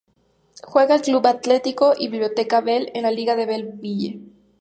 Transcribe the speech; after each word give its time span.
Juega 0.63 0.95
en 0.95 1.01
Club 1.01 1.27
Atletico 1.27 1.93
y 1.95 2.07
Biblioteca 2.07 2.59
Bell 2.61 2.89
en 2.95 3.03
la 3.03 3.11
Liga 3.11 3.35
de 3.35 3.45
Bell 3.45 3.73
Ville. 3.73 4.19